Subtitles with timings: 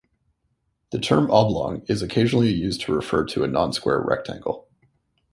[0.89, 4.67] The term oblong is occasionally used to refer to a non-square rectangle.